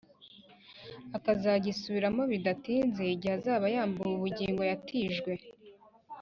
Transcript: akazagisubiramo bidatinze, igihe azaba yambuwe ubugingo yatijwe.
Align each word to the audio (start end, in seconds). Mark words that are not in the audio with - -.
akazagisubiramo 1.17 2.21
bidatinze, 2.31 3.03
igihe 3.15 3.33
azaba 3.39 3.65
yambuwe 3.75 4.11
ubugingo 4.17 4.61
yatijwe. 4.69 5.31